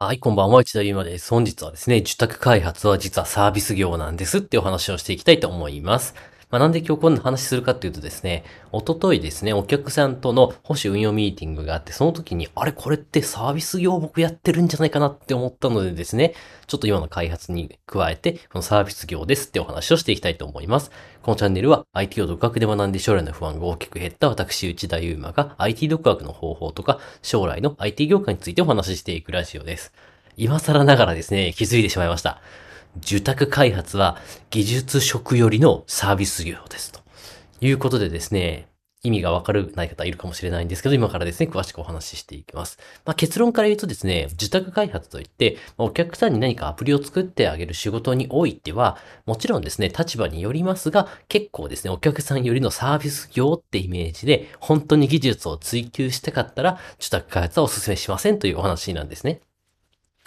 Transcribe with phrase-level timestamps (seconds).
[0.00, 1.30] はい、こんばんは、内田ゆまです。
[1.30, 6.14] 本日はですね、受託開発は実はサービス業なんですってお話をしていきたいと思います。
[6.50, 8.42] まあ、なんで今日こんな話するかっていうとですね、
[8.72, 16.32] おとといですね、お客さんとの保守運用ミーティングがあって、その時に、あれこれってサービス業僕やってるんじゃないかなって思ったのでですね、
[16.66, 20.90] ちょっと今の開発に加えて、このサービス業ですってお話をしていきたいと思います。
[21.22, 29.92] このチャンネルは IT を独学で学んで将来の不安が大きく減った私、内田祐馬が IT 独学の方法とか、将来の IT 業界についてお話ししていくラジオです。
[30.38, 32.40] 今更ながらですね、気づいてしまいました。
[33.02, 34.18] 受託開発は
[34.50, 36.92] 技術職よりのサービス業です。
[36.92, 37.00] と
[37.60, 38.68] いうことでですね、
[39.04, 42.78] 意味がわからない方いるかもしれないんですけど、今からですね、詳しくお話ししていきます。
[43.04, 59.40] まあ、結論から言うとですね、受託開発といって、お客さんに何かアプリを作ってあげる仕事においては、もちろんですね、立場によりますが、結構ですね、お客さんよりのサービス業ってイメージで、本当に技術を追求したかったら、受託開発はお勧めしませんというお話なんですね。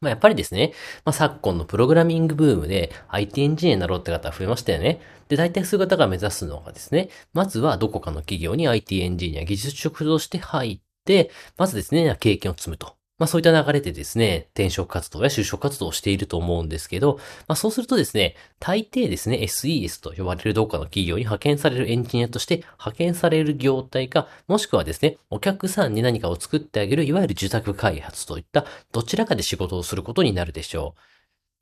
[0.00, 0.72] まあ、やっぱりですね、
[1.04, 5.00] まあ、昨今のプログラミングブームで IT エンジニアになろうって方増えましたよね。
[5.28, 12.95] で、大体そういう方が目指すのがですね、まずはどこかの企業に IT エンジニア、技術職として入って、まずですね、経験を積むと。
[13.18, 31.15] まあそういった流れでですね、転職活動や就職活動をしていると思うんですけど、まあそうするとですね、大抵ですね、SES と呼ばれるどっかの企業に派遣されるエンジニアとして派遣される業態か、もしくはですね、お客さんに何かを作ってあげる、いわゆる受託開発といったどちらかで仕事をすることになるでしょう。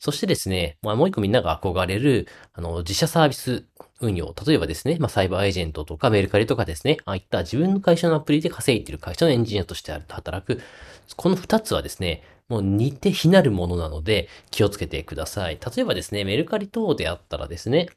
[0.04, 3.64] そしてですね、まあ、もう一個みんなが憧れる、あの、自社サービス
[4.02, 4.34] 運用。
[4.46, 10.60] 例えばですね、まあ、サイバーエージェントとかメルカリとかですね、ああいった自分の会社のアプリで稼いでいる会社のエンジニアとして働く。
[11.16, 15.58] この二つはですね、もう似て非なるものなので気をつけてください。
[15.74, 17.88] 例えばですね、メルカリ等であったらですね、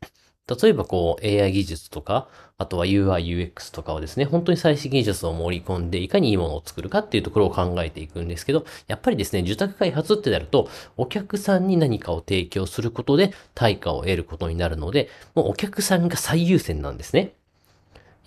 [0.48, 17.34] 例えばこう AI 技術とか、あとは UI、UX とかをですね、本当に最新技術を盛り込んでいかにいいものを作るかっていうところを考えていくんですけど、やっぱりですね、受託開発ってなると、お客さんに何かを提供することで対価を得ることになるので、もうお客さんが最優先なんですね。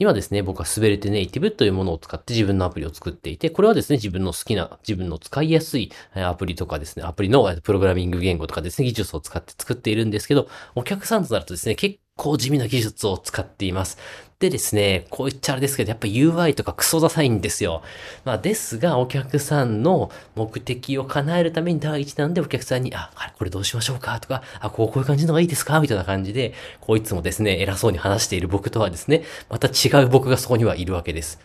[0.01, 13.99] 今ですね、僕は滑れてネイティブというものを使って自分のアプリを作っていて、これはですね、自分の好きな、自分の使いやすいアプリとかですね、アプリのプログラミング言語とかですね、技術を使って作っているんですけど、お客さんとなるとですね、結構地味な技術を使っています。
[14.39, 17.83] でですね、こう言っちゃあれですけど、やっぱ UI とかクソダサいんですよ。
[18.25, 24.19] まあですが、お客さんの目的を叶えるために第一弾でお客さんに、あ、これどうしましょうか？
[24.19, 25.79] とか、あ、こう、こういう感じのがいいですか？
[25.81, 31.39] みたいな感じで、こういつもですね、偉そうに話している僕とはですね、また違う僕がそこにはいるわけです。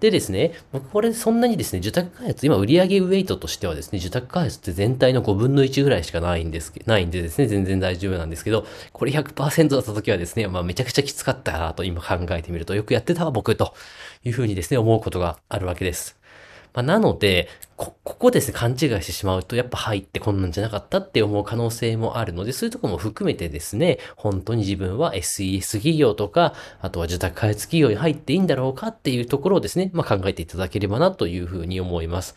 [0.00, 13.74] でですね、僕これそんなにですね、受託開発、今売上ウェイトとしてはですね、受託開発って全体の5分の1ぐらいしかないんです、ないんでですね、全然大丈夫なんですけど、これ100%だった時はですね、まあめちゃくちゃきつかったなと今考えてみると、よくやってたわ僕と
[14.24, 16.19] いうふうにですね、思うことがあるわけです。
[16.72, 32.36] まあ、なので、こ、ここですね、勘違いしてしまうと、やっぱ入ってこんなんじゃなかったって思う可能性もあるので、そういうとこも含めてですね、本当に自分は SES 企業とか、あとは受託開発企業に入っていいんだろうかっていうところをですね、まあ、考えていただければなというふうに思います。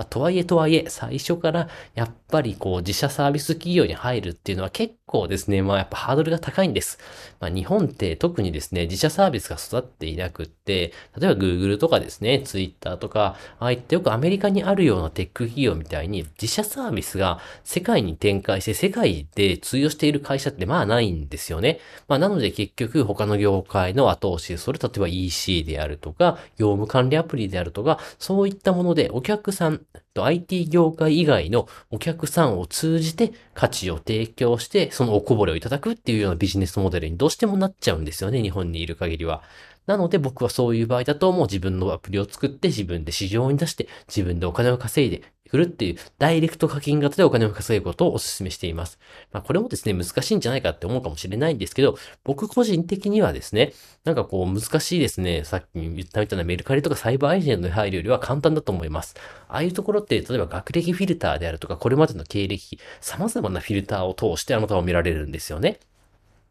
[0.00, 6.98] まあ、とはいえとはいえ、最初からやっぱりこう自社サービス企業に入るっていうのは結構ですね、まあやっぱハードルが高いんです。
[7.38, 10.92] まあ日本って特にですね、自社サービスが育っていなくって、例
[11.30, 21.80] えば Google とかですね、Twitter とか、ああいったよくアメリカにあるようなテック企業みたいに自社サービスが世界に展開して世界で通用している会社ってまあないんですよね。
[22.08, 29.82] まあなので結局他の業界の後押し、それ例えば EC であるとか、業務管理アプリであるとか、そういったものでお客さん、
[30.24, 39.42] IT 業界以外のお客さんを通じて価値を提供して、そのおこぼれをいただくっていうようなビジネスモデルにどうしてもなっちゃうんですよね、日本にいる限りは。
[39.86, 48.98] なので僕はそういう場合だともう自分のアプリを作って自分で市場に出して自分でお金を稼いでくるっていうダイレクト課金型でお金を稼ぐことをお勧めしています。
[49.32, 53.72] まあこれもですね、難しいんじゃないかって思うかもしれないんですけど、僕個人的にはですね、
[54.04, 59.16] なんかこう難しいですね、さっき言ったみたいなメルカリとかサイバーエージェントに入るよりは簡単だと思います。
[59.48, 65.80] ああいうところって、例えば学歴フィルターであるとか、これまでの経歴、様々なフィルターを通してあなたを見られるんですよね。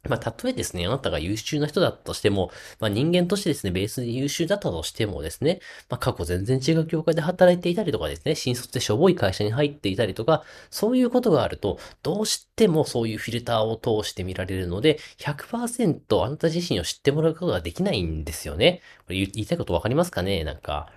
[0.07, 5.59] まあ、たとえですね、あなたが優秀な人だったとしても、まあ、人間としてですね、ベースで優秀だったとしてもですね、
[5.89, 18.81] まあ、過去全然違う業界で働いていたりとかですね、新卒でしょぼい会社に入っていたりとか、そういうことがあると、どうしてもそういうフィルターを通して見られるので、100%あなた自身を知ってもらうことができないんですよね。
[19.05, 20.45] これ言いたいことわかりますかね？
[20.45, 20.89] なんか、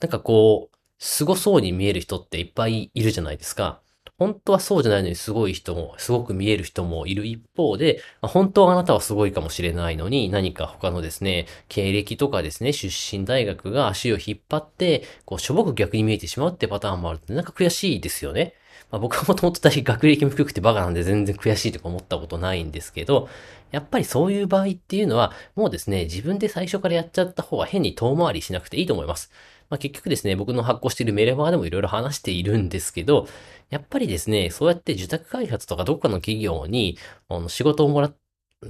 [0.00, 3.80] なんかこう、凄そうに見える人っていっぱいいるじゃないですか。
[4.22, 18.54] 本当はそうじゃないのにすごい人も、すごく見える人もいる一方で、本当はあなたはすごいかもしれないのに、何か他のですね、経歴とかですね、出身大学が足を引っ張って、こう、しょぼく逆に見えてしまうってパターンもあるって、なんか悔しいですよね。
[18.92, 23.28] まあ、僕はもともと大学歴も低くてバカなんで全然悔しいとか思ったことないんですけど、
[23.72, 29.32] やっぱりそういう場合っていうのは、もうですね、自分で最初からやっちゃった方が変に遠回りしなくていいと思います。
[29.72, 33.26] まあ、結局ですね、僕の発行しているメルマガでもいろいろ話しているんですけど、
[33.70, 36.98] やっぱりですね、そうやって受託開発とかどっかの企業に、
[37.30, 38.16] あの、仕事をもらっ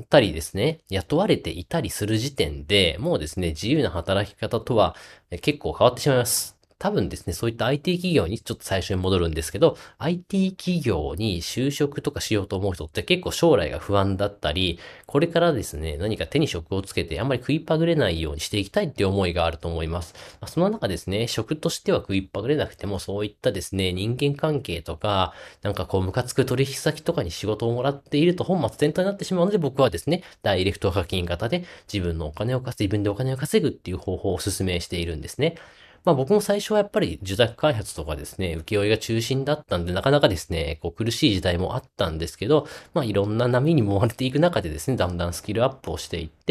[0.09, 4.95] たりですね、雇われていたりする時点で、もうですね、自由な働き方とは
[5.41, 6.62] 結構変わってしまいます。
[6.83, 20.17] 多分ですね、そういった IT 企業にちょっと最初に戻るんですけど、IT 企業に就職とかしようと思う人って結構将来が不安だったり、これからですね、何か手に職をつけてあんまり食いっぱぐれないようにしていきたいって思いがあると思います。
[20.41, 35.55] ま、その中ですね、職としては食いっぱぐれなくても、そういったですね、人間関係とか、なんかこう、ムカつく取引先とかに仕事をもらっていると本末転倒になってしまうので、僕はですね、ダイレクト課金型で自分のお金を稼ぐ、自分でお金を稼ぐっていう方法をお勧めしているんですね。
[36.05, 46.42] まあ僕も最初はやっぱり受託開発とかですね、請負が中心だったんで、なかなかですね、こう苦しい時代もあったんですけど、まあいろんな波に揉まれていく中でですね、だんだんスキルアップをしていって、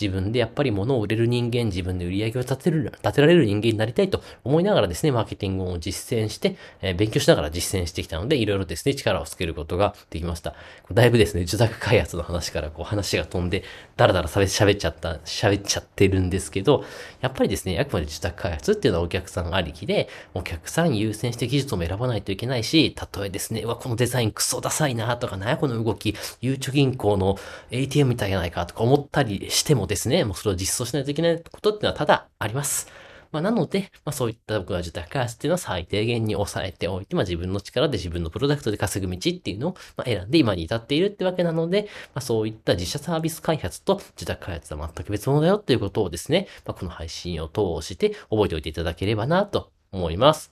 [0.00, 10.54] 自分でやっぱり物を売れる人間、自分で売り上げを立てる、立てられる人間になりたいと思いながらですね、マーケティングを実践して、えー、勉強しながら実践してきたので、いろいろですね、力をつけることができました。
[10.92, 13.64] だいぶですね、受託開発の話からこう話が飛んで、
[13.96, 16.84] だらだら喋っちゃった、喋っちゃってるんですけど、
[17.20, 27.36] やっぱりですね、あくまで受託開発っていうのはお客さんありきで、お客さん優先して技術を選ばないといけないし、たえですね、うわ、このデザインクソダサいなとか、なやこの動き、ゆうちょ銀行の
[27.70, 32.88] ATM みたいじゃないかとか思ったりしてもですね、もうそれを実装しないといけないことっていうのはただあります。
[33.32, 50.50] まあ、なので、まあ、そういった僕は受託開発っていうのは最低限に抑えておいて、まあ、自分の力で自分のプロダクトで稼ぐ道っていうのを、ま、選んで今に至っているってわけなので、まあ、そういった自社サービス開発と受託開発は全く別物だよっていうことをですね、まあ、この配信を通して覚えておいていただければなと思います。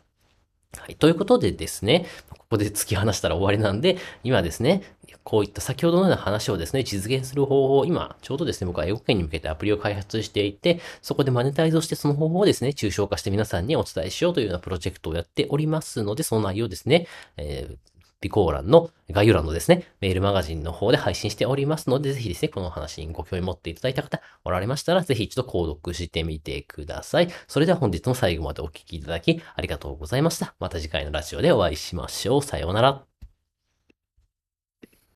[0.76, 0.96] はい。
[0.96, 4.82] ということでですね、ここで突き放したら終わりなんで、今ですね、
[5.28, 17.76] こういった先ほどのような話をですね、実現する方法を今、ちょうどですね、僕は英語圏に向けてアプリを開発していて、そこでマネタイズをしてその方法をですね、抽象化して皆さんにお伝えしようというようなプロジェクトをやっておりますので、その内容ですね、えー
[18.20, 27.28] 備考欄の概要欄のですね、メールマガジンの方で配信しておりますので、ぜひですね、この話にご興味持っていただいた方おられましたら、ぜひ一度購読してみてください。
[27.46, 30.56] それでは本日も最後までお聴きいただきありがとうございました。
[30.58, 32.42] また次回のラジオでお会いしましょう。
[32.42, 33.17] さようなら。